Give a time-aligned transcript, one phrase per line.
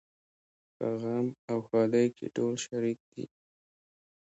[0.75, 3.25] په غم او ښادۍ کې ټول شریک دي.